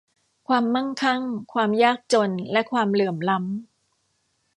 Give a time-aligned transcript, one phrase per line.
[0.47, 1.21] ความมั่งคั่ง
[1.53, 3.43] ความยากจนและความเหลื่อมล้ำ